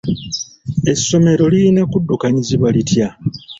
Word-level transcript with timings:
Essomero 0.91 1.43
lirina 1.51 1.83
kuddukanyizibwa 1.91 2.67
litya? 2.75 3.07